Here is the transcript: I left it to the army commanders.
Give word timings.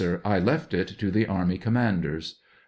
I 0.25 0.39
left 0.39 0.73
it 0.73 0.87
to 0.97 1.11
the 1.11 1.27
army 1.27 1.59
commanders. 1.59 2.39